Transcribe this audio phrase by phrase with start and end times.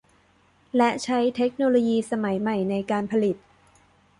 [0.77, 3.35] และใช้เทคโนโลยีสมัยใหม่ในการผลิต